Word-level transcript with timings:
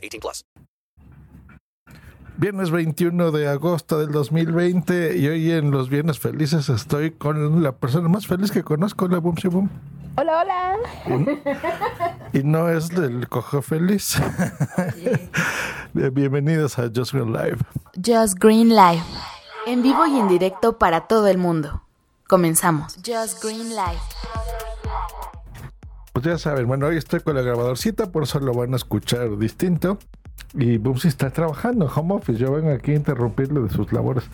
18 0.00 0.20
plus. 0.20 0.44
Viernes 2.36 2.70
21 2.70 3.32
de 3.32 3.48
agosto 3.48 3.98
del 3.98 4.12
2020 4.12 5.18
y 5.18 5.28
hoy 5.28 5.52
en 5.52 5.70
los 5.70 5.90
Viernes 5.90 6.18
Felices 6.18 6.70
estoy 6.70 7.10
con 7.10 7.62
la 7.62 7.72
persona 7.72 8.08
más 8.08 8.26
feliz 8.26 8.50
que 8.50 8.62
conozco, 8.62 9.08
la 9.08 9.18
Boom 9.18 9.36
Boom. 9.44 9.70
Hola, 10.16 10.40
hola. 10.40 10.76
Y 12.32 12.42
no 12.42 12.68
es 12.68 12.88
del 12.88 13.28
cojo 13.28 13.62
feliz. 13.62 14.20
Bienvenidos 15.92 16.78
a 16.78 16.90
Just 16.94 17.12
Real 17.12 17.32
Live. 17.32 17.58
Just 17.96 18.38
Green 18.38 18.70
Live. 18.70 19.02
En 19.66 19.82
vivo 19.82 20.06
y 20.06 20.18
en 20.18 20.28
directo 20.28 20.78
para 20.78 21.06
todo 21.08 21.26
el 21.28 21.36
mundo. 21.36 21.82
Comenzamos. 22.26 22.96
Just 23.04 23.42
Green 23.42 23.70
Live. 23.70 24.00
Pues 26.20 26.32
ya 26.34 26.38
saben, 26.50 26.66
bueno, 26.66 26.86
hoy 26.86 26.98
estoy 26.98 27.20
con 27.20 27.34
la 27.34 27.40
grabadorcita, 27.40 28.12
por 28.12 28.24
eso 28.24 28.40
lo 28.40 28.52
van 28.52 28.74
a 28.74 28.76
escuchar 28.76 29.38
distinto. 29.38 29.96
Y 30.52 30.76
Bumsy 30.76 31.08
está 31.08 31.30
trabajando 31.30 31.86
en 31.86 31.90
home 31.94 32.16
office. 32.16 32.38
Yo 32.38 32.52
vengo 32.52 32.70
aquí 32.70 32.90
a 32.90 32.96
interrumpirle 32.96 33.60
de 33.60 33.70
sus 33.70 33.90
labores. 33.90 34.24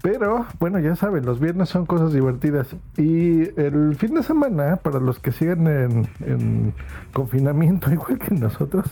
Pero, 0.00 0.46
bueno, 0.58 0.78
ya 0.78 0.96
saben, 0.96 1.26
los 1.26 1.38
viernes 1.38 1.68
son 1.68 1.84
cosas 1.84 2.14
divertidas. 2.14 2.68
Y 2.96 3.42
el 3.60 3.94
fin 3.96 4.14
de 4.14 4.22
semana, 4.22 4.76
para 4.76 5.00
los 5.00 5.18
que 5.18 5.30
siguen 5.30 5.66
en, 5.66 6.08
en 6.20 6.74
confinamiento, 7.12 7.90
igual 7.92 8.18
que 8.18 8.34
nosotros, 8.34 8.86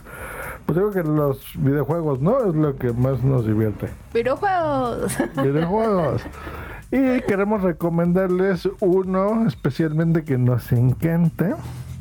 pues 0.66 0.77
creo 0.77 0.91
que 0.91 1.05
los 1.05 1.41
videojuegos, 1.56 2.20
¿no? 2.20 2.44
Es 2.50 2.55
lo 2.55 2.77
que 2.77 2.92
más 2.92 3.25
nos 3.25 3.47
divierte. 3.47 3.88
Videojuegos. 4.12 5.16
Videojuegos. 5.42 6.22
Y 6.91 7.22
queremos 7.22 7.62
recomendarles 7.62 8.69
uno 8.80 9.47
especialmente 9.47 10.22
que 10.22 10.36
nos 10.36 10.70
encanta, 10.70 11.56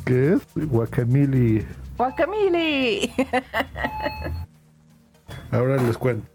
que 0.06 0.34
es 0.34 0.42
Guacamole. 0.56 1.66
Guacamole. 1.98 3.12
Ahora 5.52 5.82
les 5.82 5.98
cuento. 5.98 6.28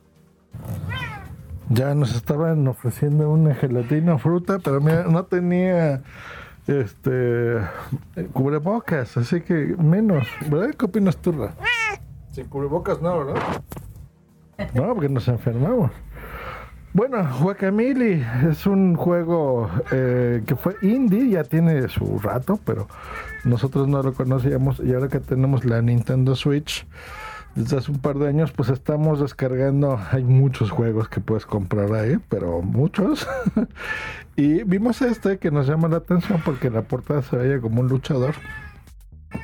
Ya 1.69 1.95
nos 1.95 2.15
estaban 2.17 2.67
ofreciendo 2.67 3.31
una 3.31 3.55
gelatina 3.55 4.19
fruta, 4.19 4.59
pero 4.59 4.81
mira, 4.81 5.05
no 5.05 5.25
tenía 5.25 6.03
este 6.67 7.59
cubrebocas, 8.33 9.17
así 9.17 9.41
que 9.41 9.77
menos. 9.79 10.27
¿Verdad? 10.49 10.75
¿Qué 10.77 10.85
opinas 10.87 11.17
tú, 11.17 11.33
Ra? 11.33 11.55
Sin 12.33 12.47
cubrebocas 12.49 13.01
no, 13.01 13.25
¿verdad? 13.25 13.63
No, 14.75 14.95
porque 14.95 15.09
nos 15.09 15.27
enfermamos. 15.29 15.91
Bueno, 16.93 17.25
Guacamole 17.41 18.27
es 18.51 18.67
un 18.67 18.97
juego 18.97 19.71
eh, 19.93 20.43
que 20.45 20.57
fue 20.57 20.75
indie, 20.83 21.31
ya 21.31 21.45
tiene 21.45 21.89
su 21.89 22.19
rato, 22.19 22.59
pero 22.65 22.89
nosotros 23.45 23.87
no 23.87 24.03
lo 24.03 24.13
conocíamos 24.13 24.81
y 24.81 24.93
ahora 24.93 25.07
que 25.07 25.21
tenemos 25.21 25.65
la 25.65 25.81
Nintendo 25.83 26.35
Switch 26.35 26.85
desde 27.55 27.79
hace 27.79 27.93
un 27.93 27.99
par 27.99 28.19
de 28.19 28.29
años, 28.29 28.51
pues 28.51 28.71
estamos 28.71 29.21
descargando, 29.21 30.01
hay 30.11 30.25
muchos 30.25 30.71
juegos 30.71 31.09
que 31.09 31.21
puedes 31.21 31.47
comprar 31.47 31.93
ahí, 31.93 32.19
pero 32.29 32.61
muchos. 32.61 33.29
y 34.37 34.65
vimos 34.65 35.01
este 35.03 35.39
que 35.39 35.51
nos 35.53 35.69
llama 35.69 35.89
la 35.89 35.99
atención 35.99 36.41
porque 36.45 36.71
la 36.71 36.83
portada 36.83 37.23
se 37.23 37.37
veía 37.37 37.61
como 37.61 37.83
un 37.83 37.89
luchador. 37.89 38.35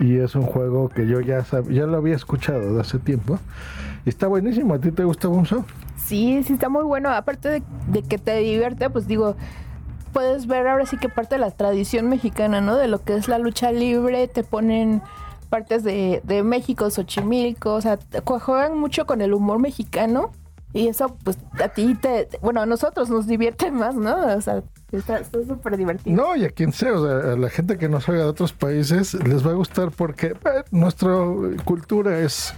Y 0.00 0.16
es 0.16 0.34
un 0.34 0.42
juego 0.42 0.88
que 0.88 1.06
yo 1.06 1.20
ya 1.20 1.44
ya 1.68 1.86
lo 1.86 1.96
había 1.96 2.16
escuchado 2.16 2.74
de 2.74 2.80
hace 2.80 2.98
tiempo. 2.98 3.38
Y 4.04 4.08
está 4.08 4.26
buenísimo. 4.26 4.74
¿A 4.74 4.80
ti 4.80 4.90
te 4.90 5.04
gusta 5.04 5.28
Bunso? 5.28 5.64
Sí, 6.06 6.42
sí, 6.44 6.52
está 6.52 6.68
muy 6.68 6.84
bueno. 6.84 7.10
Aparte 7.10 7.48
de, 7.48 7.62
de, 7.88 8.02
que 8.02 8.18
te 8.18 8.36
divierte, 8.36 8.88
pues 8.90 9.08
digo, 9.08 9.34
puedes 10.12 10.46
ver 10.46 10.68
ahora 10.68 10.86
sí 10.86 10.96
que 10.98 11.08
parte 11.08 11.34
de 11.34 11.40
la 11.40 11.50
tradición 11.50 12.08
mexicana, 12.08 12.60
¿no? 12.60 12.76
De 12.76 12.88
lo 12.88 13.02
que 13.02 13.16
es 13.16 13.28
la 13.28 13.38
lucha 13.38 13.72
libre, 13.72 14.28
te 14.28 14.44
ponen 14.44 15.02
partes 15.50 15.82
de, 15.84 16.20
de 16.24 16.42
México, 16.42 16.88
Xochimilco, 16.90 17.74
o 17.74 17.80
sea, 17.80 17.98
juegan 18.24 18.78
mucho 18.78 19.04
con 19.06 19.20
el 19.20 19.34
humor 19.34 19.58
mexicano. 19.58 20.30
Y 20.72 20.88
eso, 20.88 21.16
pues, 21.24 21.38
a 21.62 21.68
ti 21.68 21.94
te, 21.94 22.28
bueno, 22.40 22.60
a 22.60 22.66
nosotros 22.66 23.10
nos 23.10 23.26
divierte 23.26 23.70
más, 23.72 23.94
¿no? 23.94 24.34
O 24.36 24.40
sea, 24.40 24.62
está 24.92 25.22
súper 25.24 25.76
divertido. 25.76 26.16
No, 26.16 26.36
y 26.36 26.44
a 26.44 26.50
quien 26.50 26.72
sea, 26.72 26.94
o 26.94 27.06
sea, 27.06 27.32
a 27.32 27.36
la 27.36 27.50
gente 27.50 27.76
que 27.76 27.88
nos 27.88 28.08
oiga 28.08 28.22
de 28.22 28.28
otros 28.28 28.52
países 28.52 29.14
les 29.14 29.46
va 29.46 29.50
a 29.50 29.54
gustar 29.54 29.90
porque 29.90 30.28
eh, 30.28 30.62
nuestra 30.70 31.12
cultura 31.64 32.20
es 32.20 32.54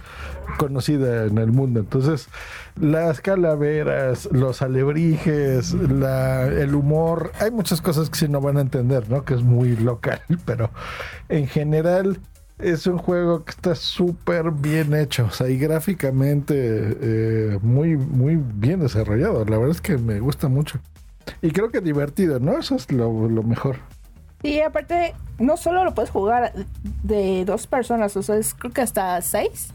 conocida 0.57 1.25
en 1.25 1.37
el 1.37 1.51
mundo. 1.51 1.79
Entonces, 1.79 2.27
las 2.79 3.21
calaveras, 3.21 4.29
los 4.31 4.61
alebrijes, 4.61 5.73
el 5.73 6.75
humor, 6.75 7.31
hay 7.39 7.51
muchas 7.51 7.81
cosas 7.81 8.09
que 8.09 8.19
sí 8.19 8.27
no 8.27 8.41
van 8.41 8.57
a 8.57 8.61
entender, 8.61 9.09
¿no? 9.09 9.25
Que 9.25 9.33
es 9.33 9.41
muy 9.41 9.75
local, 9.75 10.21
pero 10.45 10.69
en 11.29 11.47
general 11.47 12.19
es 12.59 12.87
un 12.87 12.97
juego 12.97 13.45
que 13.45 13.51
está 13.51 13.73
súper 13.73 14.51
bien 14.51 14.93
hecho, 14.93 15.27
o 15.27 15.31
sea, 15.31 15.47
y 15.47 15.57
gráficamente 15.57 16.53
eh, 16.57 17.59
muy, 17.61 17.95
muy 17.95 18.35
bien 18.35 18.81
desarrollado. 18.81 19.45
La 19.45 19.57
verdad 19.57 19.71
es 19.71 19.81
que 19.81 19.97
me 19.97 20.19
gusta 20.19 20.49
mucho. 20.49 20.79
Y 21.41 21.51
creo 21.51 21.69
que 21.69 21.81
divertido, 21.81 22.39
¿no? 22.39 22.57
Eso 22.57 22.75
es 22.75 22.91
lo, 22.91 23.29
lo 23.29 23.43
mejor. 23.43 23.77
Sí, 24.41 24.61
aparte, 24.61 25.15
no 25.37 25.57
solo 25.57 25.83
lo 25.83 25.93
puedes 25.93 26.11
jugar 26.11 26.53
de 27.03 27.43
dos 27.45 27.67
personas, 27.67 28.15
o 28.15 28.23
sea, 28.23 28.35
es 28.37 28.53
creo 28.53 28.71
que 28.71 28.81
hasta 28.81 29.21
seis. 29.21 29.73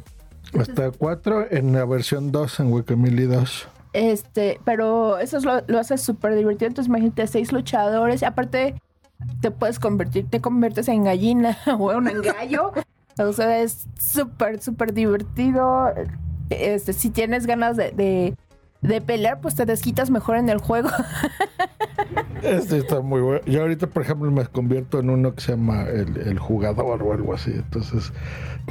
Hasta 0.58 0.90
cuatro 0.90 1.46
en 1.50 1.72
la 1.72 1.84
versión 1.84 2.30
2, 2.30 2.60
en 2.60 2.72
Wikimili 2.72 3.24
2. 3.24 3.68
Este, 3.92 4.60
pero 4.64 5.18
eso 5.18 5.36
es 5.36 5.44
lo, 5.44 5.62
lo 5.66 5.78
hace 5.78 5.98
súper 5.98 6.34
divertido. 6.36 6.68
Entonces, 6.68 6.88
imagínate 6.88 7.26
seis 7.26 7.52
luchadores. 7.52 8.22
Aparte, 8.22 8.80
te 9.40 9.50
puedes 9.50 9.78
convertir, 9.78 10.28
te 10.28 10.40
conviertes 10.40 10.88
en 10.88 11.04
gallina 11.04 11.58
o 11.78 11.92
en 11.92 12.22
gallo. 12.22 12.72
o 13.18 13.32
sea, 13.32 13.60
es 13.60 13.86
súper, 13.98 14.60
súper 14.60 14.92
divertido. 14.92 15.92
Este, 16.50 16.92
si 16.92 17.10
tienes 17.10 17.46
ganas 17.46 17.76
de, 17.76 17.90
de, 17.92 18.36
de, 18.88 19.00
pelear, 19.00 19.40
pues 19.40 19.54
te 19.54 19.66
desquitas 19.66 20.10
mejor 20.10 20.36
en 20.36 20.48
el 20.48 20.58
juego. 20.58 20.88
este 22.42 22.78
está 22.78 23.00
muy 23.00 23.20
bueno. 23.20 23.40
Yo 23.46 23.62
ahorita, 23.62 23.86
por 23.86 24.02
ejemplo, 24.02 24.30
me 24.30 24.44
convierto 24.46 25.00
en 25.00 25.10
uno 25.10 25.34
que 25.34 25.40
se 25.40 25.52
llama 25.52 25.82
el, 25.82 26.16
el 26.16 26.38
jugador 26.38 27.02
o 27.02 27.12
algo 27.12 27.34
así. 27.34 27.52
Entonces, 27.52 28.12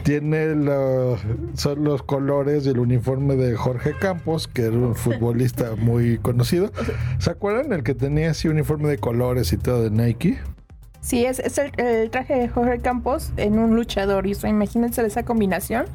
tiene 0.04 0.56
los, 0.56 1.22
son 1.54 1.84
los 1.84 2.04
colores 2.04 2.64
del 2.64 2.80
uniforme 2.80 3.36
de 3.36 3.56
Jorge 3.56 3.94
Campos, 4.00 4.48
que 4.48 4.64
era 4.64 4.76
un 4.76 4.96
futbolista 4.96 5.76
muy 5.78 6.18
conocido. 6.18 6.72
¿Se 7.20 7.30
acuerdan 7.30 7.72
el 7.74 7.84
que 7.84 7.96
tenía 7.96 8.32
así 8.32 8.48
uniforme 8.48 8.90
de 8.90 8.98
colores 8.98 9.54
y 9.54 9.58
todo 9.58 9.84
de 9.84 9.92
Nike? 9.92 10.40
Sí, 11.02 11.26
es, 11.26 11.40
es 11.40 11.58
el, 11.58 11.72
el, 11.78 12.10
traje 12.10 12.36
de 12.36 12.48
Jorge 12.48 12.80
Campos 12.80 13.34
en 13.38 13.60
un 13.60 13.76
luchador. 13.76 14.26
Y 14.26 14.32
eso, 14.32 14.48
imagínense 14.48 15.06
esa 15.06 15.24
combinación. 15.24 15.86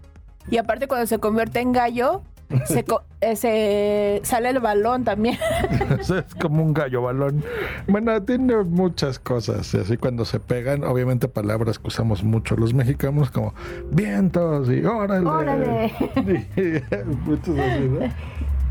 Y 0.51 0.59
aparte 0.59 0.87
cuando 0.87 1.07
se 1.07 1.19
convierte 1.19 1.61
en 1.61 1.73
gallo, 1.73 2.23
se, 2.65 2.85
eh, 3.21 3.37
se, 3.37 4.21
sale 4.25 4.51
el 4.51 4.61
balón 4.61 5.05
también. 5.05 5.39
es 6.01 6.35
como 6.41 6.63
un 6.63 6.73
gallo 6.73 7.03
balón. 7.03 7.45
Bueno, 7.87 8.23
tiene 8.23 8.57
muchas 8.65 9.19
cosas. 9.19 9.75
Así 9.75 9.97
cuando 9.97 10.25
se 10.25 10.41
pegan, 10.41 10.85
obviamente 10.85 11.29
palabras 11.29 11.79
que 11.79 11.89
usamos 11.89 12.25
mucho 12.25 12.57
los 12.57 12.73
mexicanos, 12.73 13.31
como 13.31 13.55
vientos 13.91 14.71
y 14.71 14.85
órale. 14.85 15.27
¡Órale! 15.27 15.93
Muchos 17.25 17.59
así, 17.59 17.89
¿no? 17.89 18.01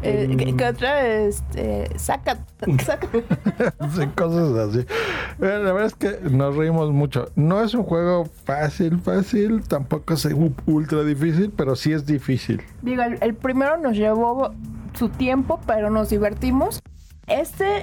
Eh, 0.01 0.35
¿qué, 0.37 0.55
¿qué, 0.55 0.65
otra? 0.65 1.07
Este, 1.07 1.89
saca, 1.97 2.37
saca. 2.85 3.07
sí, 3.11 4.07
cosas 4.15 4.69
así. 4.69 4.85
Pero 5.39 5.63
la 5.63 5.73
verdad 5.73 5.87
es 5.87 5.95
que 5.95 6.29
nos 6.29 6.55
reímos 6.55 6.91
mucho. 6.91 7.29
No 7.35 7.63
es 7.63 7.73
un 7.73 7.83
juego 7.83 8.29
fácil, 8.45 8.99
fácil. 8.99 9.63
Tampoco 9.67 10.13
es 10.13 10.27
ultra 10.65 11.03
difícil, 11.03 11.51
pero 11.55 11.75
sí 11.75 11.93
es 11.93 12.05
difícil. 12.05 12.61
Digo, 12.81 13.03
el, 13.03 13.17
el 13.21 13.33
primero 13.33 13.77
nos 13.77 13.95
llevó 13.95 14.53
su 14.93 15.09
tiempo, 15.09 15.59
pero 15.65 15.89
nos 15.89 16.09
divertimos. 16.09 16.81
Este, 17.27 17.81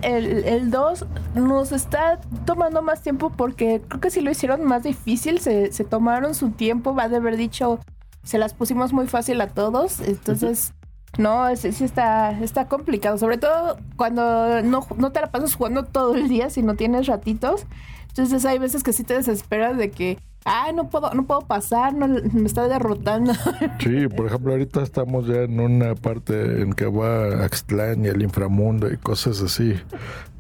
el 0.57 0.71
2, 0.71 1.05
nos 1.35 1.73
está 1.73 2.19
tomando 2.47 2.81
más 2.81 3.03
tiempo 3.03 3.29
porque 3.29 3.83
creo 3.87 4.01
que 4.01 4.09
si 4.11 4.23
lo 4.23 4.31
hicieron 4.31 4.65
más 4.65 4.85
difícil, 4.85 5.39
se, 5.39 5.71
se 5.71 5.85
tomaron 5.85 6.35
su 6.35 6.51
tiempo, 6.51 6.95
va 6.95 7.11
de 7.11 7.17
haber 7.17 7.37
dicho, 7.37 7.79
se 8.23 8.39
las 8.39 8.55
pusimos 8.55 8.95
muy 8.95 9.07
fácil 9.07 9.43
a 9.43 9.49
todos. 9.49 10.01
Entonces, 10.01 10.73
no, 11.19 11.55
sí, 11.57 11.73
sí 11.73 11.85
está, 11.85 12.39
está 12.41 12.67
complicado, 12.69 13.19
sobre 13.19 13.39
todo 13.39 13.79
cuando 13.97 14.63
no, 14.63 14.87
no 14.97 15.13
te 15.13 15.21
la 15.21 15.31
pasas 15.31 15.55
jugando 15.55 15.85
todo 15.85 16.15
el 16.15 16.29
día, 16.29 16.51
si 16.51 16.63
no 16.63 16.75
tienes 16.75 17.07
ratitos. 17.07 17.67
Entonces 18.09 18.45
hay 18.45 18.59
veces 18.59 18.83
que 18.83 18.93
sí 18.93 19.03
te 19.03 19.15
desesperas 19.15 19.77
de 19.77 19.91
que 19.91 20.19
ah, 20.45 20.71
no 20.75 20.89
puedo, 20.91 21.13
no 21.15 21.25
puedo 21.25 21.43
pasar, 21.43 21.95
no, 21.95 22.07
me 22.07 22.47
está 22.47 22.69
derrotando. 22.69 23.33
Sí, 23.81 24.09
por 24.09 24.27
ejemplo, 24.27 24.53
ahorita 24.53 24.83
estamos 24.83 25.27
ya 25.27 25.43
en 25.43 25.61
una 25.61 25.95
parte 25.95 26.63
en 26.63 26.73
que 26.73 26.87
va 26.87 27.45
Axtlán 27.45 28.05
y 28.05 28.09
el 28.09 28.23
inframundo 28.23 28.91
y 28.91 28.97
cosas 28.97 29.43
así, 29.43 29.75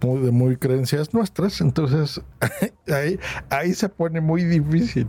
muy, 0.05 0.21
de 0.21 0.31
muy 0.31 0.57
creencias 0.57 1.15
nuestras. 1.15 1.61
Entonces, 1.61 2.21
ahí, 2.93 3.19
ahí 3.51 3.73
se 3.75 3.89
pone 3.89 4.21
muy 4.21 4.45
difícil. 4.45 5.07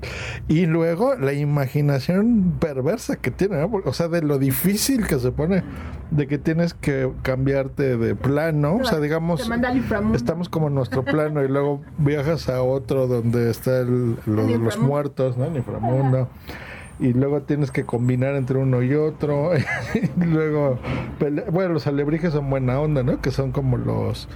Y 0.47 0.65
luego 0.65 1.15
la 1.15 1.33
imaginación 1.33 2.53
perversa 2.59 3.17
que 3.17 3.31
tiene, 3.31 3.57
¿no? 3.57 3.81
o 3.83 3.93
sea, 3.93 4.07
de 4.07 4.21
lo 4.21 4.39
difícil 4.39 5.05
que 5.05 5.19
se 5.19 5.31
pone, 5.31 5.63
de 6.11 6.27
que 6.27 6.37
tienes 6.37 6.73
que 6.73 7.11
cambiarte 7.21 7.97
de 7.97 8.15
plano. 8.15 8.77
O 8.77 8.85
sea, 8.85 8.99
digamos, 8.99 9.49
estamos 10.13 10.49
como 10.49 10.67
en 10.67 10.75
nuestro 10.75 11.03
plano 11.03 11.43
y 11.43 11.47
luego 11.47 11.81
viajas 11.97 12.47
a 12.49 12.61
otro 12.61 13.07
donde 13.07 13.49
está 13.49 13.79
el- 13.79 14.17
lo 14.25 14.47
de 14.47 14.57
los 14.57 14.77
muertos, 14.79 15.37
¿no? 15.37 15.45
El 15.45 15.57
inframundo. 15.57 16.29
Y 16.97 17.11
luego 17.11 17.41
tienes 17.41 17.71
que 17.71 17.83
combinar 17.83 18.35
entre 18.35 18.57
uno 18.57 18.81
y 18.81 18.93
otro. 18.93 19.51
y 19.95 20.23
luego, 20.23 20.79
bueno, 21.51 21.73
los 21.73 21.87
alebrijes 21.87 22.31
son 22.31 22.49
buena 22.49 22.79
onda, 22.79 23.03
¿no? 23.03 23.19
Que 23.21 23.31
son 23.31 23.51
como 23.51 23.75
los, 23.77 24.29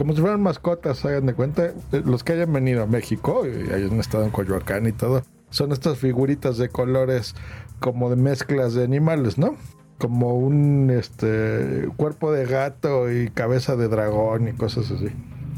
como 0.00 0.14
si 0.14 0.22
fueran 0.22 0.40
mascotas, 0.40 1.04
hagan 1.04 1.26
de 1.26 1.34
cuenta. 1.34 1.66
Eh, 1.92 2.02
Los 2.06 2.24
que 2.24 2.32
hayan 2.32 2.50
venido 2.54 2.82
a 2.82 2.86
México 2.86 3.42
y 3.46 3.70
hayan 3.70 4.00
estado 4.00 4.24
en 4.24 4.30
Coyoacán 4.30 4.86
y 4.86 4.92
todo, 4.92 5.20
son 5.50 5.72
estas 5.72 5.98
figuritas 5.98 6.56
de 6.56 6.70
colores 6.70 7.34
como 7.80 8.08
de 8.08 8.16
mezclas 8.16 8.72
de 8.72 8.82
animales, 8.82 9.36
¿no? 9.36 9.56
Como 9.98 10.36
un 10.38 10.88
este 10.90 11.86
cuerpo 11.98 12.32
de 12.32 12.46
gato 12.46 13.12
y 13.12 13.28
cabeza 13.28 13.76
de 13.76 13.88
dragón 13.88 14.48
y 14.48 14.52
cosas 14.54 14.90
así. 14.90 15.08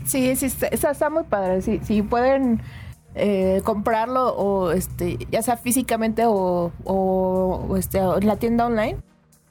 Sí, 0.06 0.34
sí, 0.34 0.46
está, 0.46 0.66
está- 0.66 1.08
muy 1.08 1.22
padre. 1.22 1.62
Si 1.62 1.78
sí, 1.84 2.02
pueden 2.02 2.60
eh, 3.14 3.60
comprarlo 3.62 4.34
o 4.34 4.72
este, 4.72 5.18
ya 5.30 5.42
sea 5.42 5.56
físicamente 5.56 6.24
o, 6.26 6.72
o, 6.82 7.76
este, 7.76 7.98
en 7.98 8.26
la 8.26 8.34
tienda 8.38 8.66
online, 8.66 8.96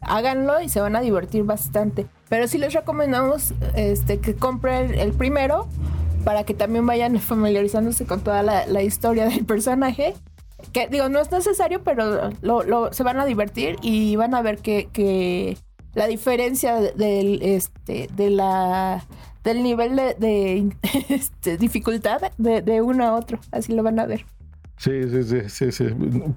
háganlo 0.01 0.59
y 0.59 0.67
se 0.67 0.81
van 0.81 0.97
a 0.97 0.99
divertir 0.99 1.45
bastante. 1.45 2.07
Pero 2.31 2.47
sí 2.47 2.57
les 2.57 2.73
recomendamos 2.73 3.53
este, 3.75 4.19
que 4.19 4.35
compren 4.35 4.93
el 4.97 5.11
primero 5.11 5.67
para 6.23 6.45
que 6.45 6.53
también 6.53 6.85
vayan 6.85 7.19
familiarizándose 7.19 8.05
con 8.05 8.21
toda 8.21 8.41
la, 8.41 8.81
historia 8.83 9.25
del 9.25 9.43
personaje. 9.45 10.13
Que 10.71 10.87
digo, 10.87 11.09
no 11.09 11.19
es 11.19 11.29
necesario, 11.29 11.83
pero 11.83 12.29
lo, 12.41 12.63
lo- 12.63 12.93
se 12.93 13.03
van 13.03 13.19
a 13.19 13.25
divertir 13.25 13.75
y 13.81 14.15
van 14.15 14.33
a 14.33 14.41
ver 14.41 14.59
que, 14.59 14.87
que 14.93 15.57
la 15.93 16.07
diferencia 16.07 16.75
de- 16.79 16.93
del, 16.93 17.41
este, 17.41 18.07
de 18.15 18.29
la, 18.29 19.03
del 19.43 19.61
nivel 19.61 19.97
de, 19.97 20.13
de, 20.13 20.71
este, 21.09 21.57
dificultad 21.57 22.21
de, 22.37 22.61
de 22.61 22.81
uno 22.81 23.03
a 23.03 23.13
otro. 23.13 23.41
Así 23.51 23.73
lo 23.73 23.83
van 23.83 23.99
a 23.99 24.05
ver. 24.05 24.25
Sí, 24.81 25.03
sí, 25.11 25.23
sí, 25.23 25.41
sí, 25.47 25.71
sí. 25.71 25.85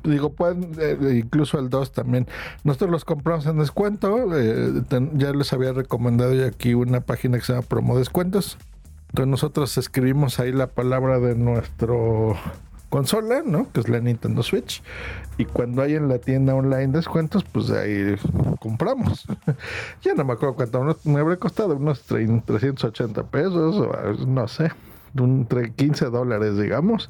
Digo, 0.05 0.35
pueden, 0.35 0.73
eh, 0.79 0.99
incluso 1.25 1.58
el 1.58 1.70
2 1.70 1.93
también. 1.93 2.26
Nosotros 2.62 2.91
los 2.91 3.05
compramos 3.06 3.46
en 3.46 3.56
descuento. 3.58 4.19
eh, 4.38 4.82
ya 5.14 5.32
les 5.32 5.50
había 5.55 5.73
recomendado 5.73 6.35
yo 6.35 6.46
aquí 6.46 6.75
una 6.75 7.00
página 7.00 7.38
que 7.38 7.44
se 7.46 7.55
llama 7.55 7.64
Promo 7.67 7.96
Descuentos. 7.99 8.58
Entonces 9.08 9.31
nosotros 9.31 9.79
escribimos 9.79 10.41
ahí 10.41 10.52
la 10.52 10.67
palabra 10.67 11.20
de 11.20 11.35
nuestro 11.37 12.37
consola, 12.91 13.43
¿no? 13.46 13.73
Que 13.73 13.81
es 13.81 13.88
la 13.88 14.00
Nintendo 14.00 14.43
Switch. 14.43 14.82
Y 15.38 15.46
cuando 15.46 15.81
hay 15.81 15.94
en 15.94 16.08
la 16.08 16.19
tienda 16.19 16.55
online 16.55 16.88
descuentos, 16.88 17.44
pues 17.44 17.70
ahí 17.70 18.14
compramos. 18.61 19.25
ya 20.02 20.12
no 20.12 20.23
me 20.26 20.35
acuerdo 20.35 20.55
cuánto. 20.55 20.99
Me 21.05 21.20
habría 21.20 21.38
costado 21.38 21.76
unos 21.76 22.06
tre- 22.06 22.43
380 22.44 23.23
pesos, 23.23 23.88
no 24.29 24.46
sé, 24.49 24.70
entre 25.17 25.73
15 25.73 26.05
dólares, 26.11 26.58
digamos 26.58 27.08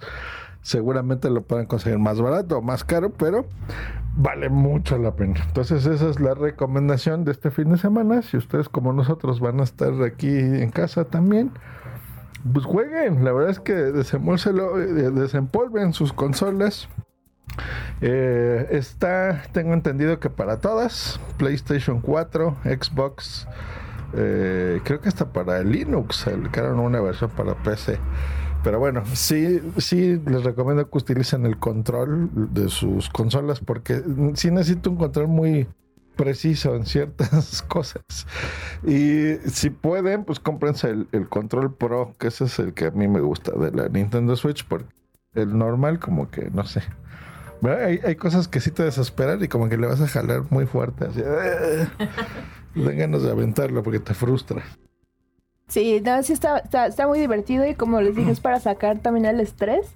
seguramente 0.64 1.28
lo 1.28 1.43
pueden 1.43 1.66
conseguir 1.66 1.99
más 1.99 2.20
barato 2.20 2.58
o 2.58 2.62
más 2.62 2.84
caro, 2.84 3.11
pero 3.11 3.46
vale 4.16 4.49
mucho 4.49 4.96
la 4.96 5.14
pena. 5.14 5.34
Entonces 5.46 5.84
esa 5.84 6.08
es 6.08 6.19
la 6.19 6.34
recomendación 6.34 7.25
de 7.25 7.32
este 7.32 7.50
fin 7.50 7.70
de 7.70 7.76
semana. 7.76 8.22
Si 8.22 8.38
ustedes 8.38 8.70
como 8.70 8.93
nosotros 8.93 9.40
van 9.40 9.61
a 9.61 9.62
estar 9.62 9.93
aquí 10.02 10.31
en 10.31 10.70
casa 10.70 11.05
también, 11.05 11.52
pues 12.50 12.64
jueguen. 12.64 13.25
La 13.25 13.32
verdad 13.32 13.50
es 13.50 13.61
que 13.61 13.75
eh, 13.75 13.93
desempolven 13.93 15.93
sus 15.93 16.14
consolas. 16.14 16.88
Eh, 18.00 18.67
está, 18.70 19.43
tengo 19.52 19.75
entendido 19.75 20.19
que 20.19 20.31
para 20.31 20.60
todas, 20.60 21.20
PlayStation 21.37 22.00
4, 22.00 22.56
Xbox, 22.64 23.46
eh, 24.14 24.81
creo 24.82 25.02
que 25.02 25.08
hasta 25.08 25.31
para 25.31 25.62
Linux, 25.62 26.17
sacaron 26.17 26.81
una 26.81 27.02
versión 27.02 27.28
para 27.31 27.55
PC. 27.55 27.99
Pero 28.64 28.78
bueno, 28.78 29.02
sí, 29.12 29.61
sí 29.76 30.19
les 30.26 30.43
recomiendo 30.43 30.88
que 30.88 30.99
utilicen 30.99 31.44
el 31.44 31.58
control 31.58 32.31
de 32.32 32.70
sus 32.70 33.11
consolas 33.11 33.61
porque 33.61 34.02
sí 34.34 34.50
necesito 34.50 34.90
un 34.90 34.96
control 34.96 35.28
muy 35.28 35.69
preciso 36.16 36.75
en 36.75 36.87
ciertas 36.87 37.61
cosas. 37.69 38.02
Y 38.82 39.34
si 39.50 39.69
pueden, 39.69 40.25
pues 40.25 40.40
cómprense 40.40 40.88
el, 40.88 41.08
el 41.12 41.28
control 41.28 41.75
pro, 41.75 42.14
que 42.19 42.28
ese 42.28 42.44
es 42.44 42.58
el 42.58 42.72
que 42.72 42.87
a 42.87 42.90
mí 42.90 43.06
me 43.06 43.20
gusta 43.20 43.52
de 43.52 43.70
la 43.70 43.90
Nintendo 43.90 44.34
Switch, 44.34 44.67
porque 44.67 44.88
el 45.34 45.58
normal 45.58 45.99
como 45.99 46.31
que 46.31 46.50
no 46.50 46.64
sé. 46.64 46.82
Hay, 47.62 48.00
hay 48.02 48.17
cosas 48.17 48.49
que 48.49 48.60
sí 48.60 48.70
te 48.70 48.82
desesperan 48.82 49.44
y 49.44 49.49
como 49.49 49.69
que 49.69 49.76
le 49.76 49.87
vas 49.87 50.00
a 50.00 50.08
jalar 50.08 50.44
muy 50.50 50.64
fuerte. 50.64 51.05
Así, 51.05 51.22
ganas 52.75 53.22
de 53.22 53.31
aventarlo 53.31 53.82
porque 53.82 54.00
te 54.00 54.14
frustra. 54.14 54.62
Sí, 55.69 56.00
no, 56.05 56.22
sí 56.22 56.32
está, 56.32 56.58
está, 56.58 56.87
está 56.87 57.06
muy 57.06 57.19
divertido 57.19 57.66
y 57.66 57.75
como 57.75 58.00
les 58.00 58.14
dije, 58.14 58.31
es 58.31 58.40
para 58.40 58.61
sacar 58.61 58.99
también 58.99 59.26
el 59.26 59.40
estrés. 59.40 59.87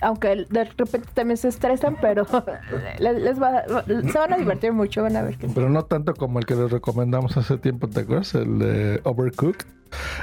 Aunque 0.00 0.46
de 0.48 0.64
repente 0.64 1.08
también 1.14 1.36
se 1.36 1.48
estresan, 1.48 1.96
pero 2.00 2.26
les, 2.98 3.40
va, 3.40 3.62
se 3.86 4.18
van 4.18 4.32
a 4.32 4.36
divertir 4.36 4.72
mucho, 4.72 5.02
van 5.02 5.16
a 5.16 5.22
ver 5.22 5.36
que 5.36 5.46
sí. 5.46 5.52
Pero 5.54 5.68
no 5.68 5.84
tanto 5.84 6.14
como 6.14 6.40
el 6.40 6.46
que 6.46 6.56
les 6.56 6.72
recomendamos 6.72 7.36
hace 7.36 7.56
tiempo, 7.58 7.88
¿te 7.88 8.00
acuerdas? 8.00 8.34
El 8.34 8.58
de 8.58 9.00
Overcooked. 9.04 9.66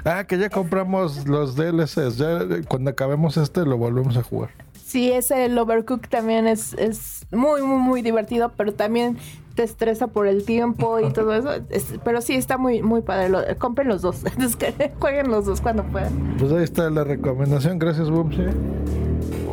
Ah, 0.03 0.25
que 0.25 0.37
ya 0.37 0.49
compramos 0.49 1.27
los 1.27 1.55
DLCs. 1.55 2.17
Ya 2.17 2.41
eh, 2.41 2.63
cuando 2.67 2.89
acabemos 2.89 3.37
este 3.37 3.65
lo 3.65 3.77
volvemos 3.77 4.17
a 4.17 4.23
jugar. 4.23 4.49
Sí, 4.73 5.11
ese 5.11 5.45
el 5.45 5.57
Overcook 5.57 6.07
también 6.07 6.47
es, 6.47 6.73
es 6.73 7.25
muy, 7.31 7.61
muy, 7.61 7.77
muy 7.77 8.01
divertido, 8.01 8.51
pero 8.57 8.73
también 8.73 9.17
te 9.59 9.65
estresa 9.65 10.07
por 10.07 10.25
el 10.25 10.45
tiempo 10.45 11.01
y 11.01 11.11
todo 11.13 11.33
eso. 11.33 11.51
Es- 11.69 11.95
pero 12.05 12.21
sí, 12.21 12.35
está 12.35 12.57
muy, 12.57 12.81
muy 12.81 13.01
padre. 13.01 13.27
Lo- 13.27 13.41
compren 13.57 13.89
los 13.89 14.01
dos. 14.01 14.23
Jueguen 14.99 15.29
los 15.29 15.45
dos 15.45 15.59
cuando 15.59 15.83
puedan. 15.83 16.37
Pues 16.37 16.49
ahí 16.53 16.63
está 16.63 16.89
la 16.89 17.03
recomendación. 17.03 17.77
Gracias, 17.77 18.09
Bumsy. 18.09 18.43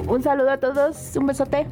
Un 0.07 0.23
saludo 0.23 0.51
a 0.51 0.59
todos, 0.59 1.17
un 1.17 1.27
besote. 1.27 1.67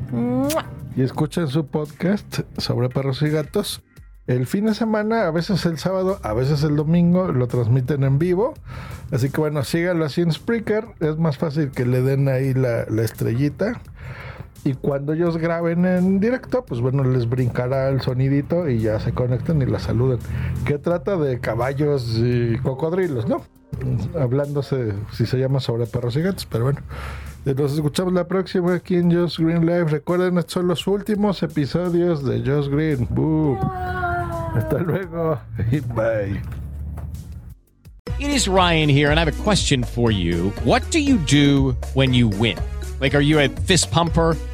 Y 0.96 1.02
escuchen 1.02 1.46
su 1.46 1.64
podcast 1.66 2.40
sobre 2.58 2.88
perros 2.88 3.22
y 3.22 3.28
gatos. 3.28 3.82
El 4.26 4.46
fin 4.48 4.66
de 4.66 4.74
semana, 4.74 5.28
a 5.28 5.30
veces 5.30 5.64
el 5.66 5.78
sábado, 5.78 6.18
a 6.24 6.32
veces 6.32 6.64
el 6.64 6.74
domingo, 6.74 7.28
lo 7.30 7.46
transmiten 7.46 8.02
en 8.02 8.18
vivo. 8.18 8.54
Así 9.12 9.30
que 9.30 9.40
bueno, 9.40 9.62
síganlo 9.62 10.04
así 10.06 10.22
en 10.22 10.32
Spreaker. 10.32 10.86
Es 10.98 11.18
más 11.18 11.38
fácil 11.38 11.70
que 11.70 11.86
le 11.86 12.02
den 12.02 12.28
ahí 12.28 12.52
la, 12.54 12.84
la 12.88 13.02
estrellita. 13.02 13.80
Y 14.64 14.72
cuando 14.74 15.12
ellos 15.12 15.36
graben 15.36 15.84
en 15.84 16.20
directo, 16.20 16.64
pues 16.64 16.80
bueno, 16.80 17.04
les 17.04 17.28
brincará 17.28 17.90
el 17.90 18.00
sonidito 18.00 18.68
y 18.68 18.78
ya 18.78 18.98
se 18.98 19.12
conectan 19.12 19.60
y 19.60 19.66
la 19.66 19.78
saluden. 19.78 20.18
Que 20.64 20.78
trata 20.78 21.18
de 21.18 21.38
caballos 21.38 22.16
y 22.18 22.56
cocodrilos, 22.58 23.28
¿no? 23.28 23.42
Hablándose, 24.18 24.94
si 25.12 25.26
se 25.26 25.36
llama 25.38 25.60
sobre 25.60 25.86
perros 25.86 26.16
y 26.16 26.22
gatos, 26.22 26.46
pero 26.46 26.64
bueno. 26.64 26.80
Eh, 27.44 27.54
Nos 27.54 27.74
escuchamos 27.74 28.14
la 28.14 28.26
próxima 28.26 28.74
aquí 28.74 28.96
en 28.96 29.14
Just 29.14 29.38
Green 29.38 29.66
Live. 29.66 29.84
Recuerden, 29.90 30.38
estos 30.38 30.54
son 30.54 30.68
los 30.68 30.86
últimos 30.86 31.42
episodios 31.42 32.24
de 32.24 32.40
Just 32.40 32.70
Green. 32.70 33.06
Boo. 33.10 33.58
Hasta 34.54 34.78
luego 34.78 35.38
y 35.70 35.80
bye. 35.94 36.40
It 38.18 38.30
is 38.30 38.48
Ryan 38.48 38.88
here, 38.88 39.10
and 39.10 39.18
I 39.18 39.24
have 39.24 39.28
a 39.40 39.42
question 39.42 39.82
for 39.82 40.10
you. 40.10 40.50
What 40.64 40.82
do 40.90 41.00
you 41.00 41.18
do 41.18 41.76
when 41.94 42.14
you 42.14 42.28
win? 42.28 42.56
Like, 43.00 43.14
are 43.14 43.20
you 43.20 43.40
a 43.40 43.48
fist 43.48 43.90
pumper? 43.90 44.36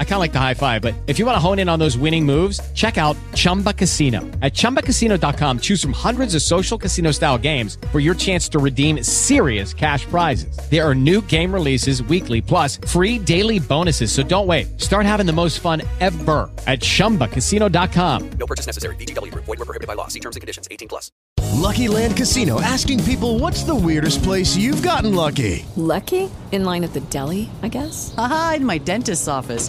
I 0.00 0.04
kind 0.04 0.14
of 0.14 0.20
like 0.20 0.32
the 0.32 0.38
high 0.40 0.54
five, 0.54 0.82
but 0.82 0.94
if 1.06 1.18
you 1.18 1.26
want 1.26 1.36
to 1.36 1.40
hone 1.40 1.58
in 1.58 1.68
on 1.68 1.78
those 1.78 1.96
winning 1.96 2.26
moves, 2.26 2.58
check 2.72 2.98
out 2.98 3.16
Chumba 3.34 3.72
Casino. 3.72 4.20
At 4.42 4.52
chumbacasino.com, 4.52 5.60
choose 5.60 5.80
from 5.80 5.92
hundreds 5.92 6.34
of 6.34 6.42
social 6.42 6.76
casino 6.76 7.12
style 7.12 7.38
games 7.38 7.78
for 7.92 8.00
your 8.00 8.14
chance 8.14 8.48
to 8.50 8.58
redeem 8.58 9.02
serious 9.02 9.72
cash 9.72 10.04
prizes. 10.06 10.54
There 10.70 10.86
are 10.86 10.94
new 10.94 11.22
game 11.22 11.54
releases 11.54 12.02
weekly, 12.02 12.42
plus 12.42 12.76
free 12.78 13.18
daily 13.18 13.58
bonuses. 13.58 14.12
So 14.12 14.22
don't 14.22 14.46
wait. 14.46 14.78
Start 14.78 15.06
having 15.06 15.24
the 15.24 15.32
most 15.32 15.60
fun 15.60 15.80
ever 16.00 16.50
at 16.66 16.80
chumbacasino.com. 16.80 18.30
No 18.32 18.46
purchase 18.46 18.66
necessary. 18.66 18.96
VGW 18.96 19.32
Group. 19.32 19.44
Void 19.44 19.60
were 19.60 19.64
prohibited 19.64 19.88
by 19.88 19.94
law. 19.94 20.08
See 20.08 20.20
terms 20.20 20.36
and 20.36 20.42
conditions. 20.42 20.68
18 20.70 20.88
plus. 20.88 21.10
Lucky 21.60 21.88
Land 21.88 22.16
Casino 22.16 22.60
asking 22.60 23.04
people 23.04 23.38
what's 23.38 23.64
the 23.64 23.74
weirdest 23.74 24.22
place 24.22 24.56
you've 24.56 24.82
gotten 24.82 25.14
lucky? 25.14 25.66
Lucky? 25.76 26.30
In 26.52 26.64
line 26.64 26.84
at 26.84 26.94
the 26.94 27.00
deli, 27.00 27.50
I 27.62 27.68
guess? 27.68 28.14
Aha, 28.16 28.54
in 28.56 28.64
my 28.64 28.78
dentist's 28.78 29.28
office. 29.28 29.68